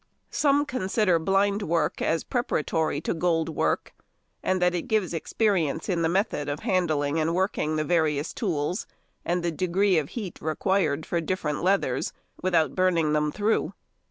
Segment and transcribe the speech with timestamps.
[0.31, 3.93] Some consider blind work as preparatory to gold work,
[4.41, 8.87] and that it gives experience in the method of handling and working the various tools,
[9.23, 13.73] and the degree of heat required for different leathers without burning them through.